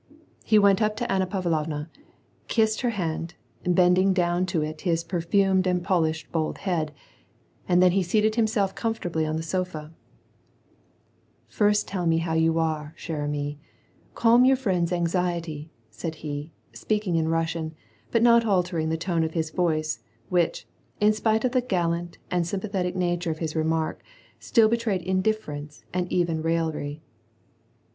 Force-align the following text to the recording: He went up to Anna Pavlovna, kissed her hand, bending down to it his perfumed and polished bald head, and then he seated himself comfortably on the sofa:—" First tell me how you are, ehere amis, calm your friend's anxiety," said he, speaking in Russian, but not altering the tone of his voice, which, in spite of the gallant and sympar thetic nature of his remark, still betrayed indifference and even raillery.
He 0.43 0.57
went 0.57 0.81
up 0.81 0.95
to 0.95 1.11
Anna 1.11 1.27
Pavlovna, 1.27 1.87
kissed 2.47 2.81
her 2.81 2.89
hand, 2.89 3.35
bending 3.63 4.13
down 4.13 4.47
to 4.47 4.63
it 4.63 4.81
his 4.81 5.03
perfumed 5.03 5.67
and 5.67 5.83
polished 5.83 6.31
bald 6.31 6.57
head, 6.65 6.91
and 7.67 7.83
then 7.83 7.91
he 7.91 8.01
seated 8.01 8.33
himself 8.33 8.73
comfortably 8.73 9.27
on 9.27 9.35
the 9.35 9.43
sofa:—" 9.43 9.93
First 11.47 11.87
tell 11.87 12.07
me 12.07 12.17
how 12.17 12.33
you 12.33 12.57
are, 12.57 12.95
ehere 12.97 13.25
amis, 13.25 13.57
calm 14.15 14.43
your 14.43 14.55
friend's 14.55 14.91
anxiety," 14.91 15.69
said 15.91 16.15
he, 16.25 16.51
speaking 16.73 17.15
in 17.15 17.27
Russian, 17.27 17.75
but 18.09 18.23
not 18.23 18.43
altering 18.43 18.89
the 18.89 18.97
tone 18.97 19.23
of 19.23 19.35
his 19.35 19.51
voice, 19.51 19.99
which, 20.29 20.67
in 20.99 21.13
spite 21.13 21.45
of 21.45 21.51
the 21.51 21.61
gallant 21.61 22.17
and 22.31 22.45
sympar 22.45 22.71
thetic 22.71 22.95
nature 22.95 23.29
of 23.29 23.37
his 23.37 23.55
remark, 23.55 24.01
still 24.39 24.67
betrayed 24.67 25.03
indifference 25.03 25.83
and 25.93 26.11
even 26.11 26.41
raillery. 26.41 27.03